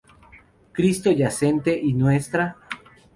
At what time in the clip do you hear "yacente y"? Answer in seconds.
1.11-1.93